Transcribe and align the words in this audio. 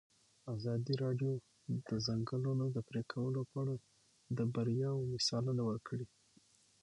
ازادي 0.55 0.93
راډیو 1.03 1.31
د 1.41 1.41
د 1.89 1.91
ځنګلونو 2.07 2.65
پرېکول 2.89 3.33
په 3.49 3.57
اړه 3.61 3.75
د 4.37 4.39
بریاوو 4.53 5.09
مثالونه 5.13 5.61
ورکړي. 5.69 6.05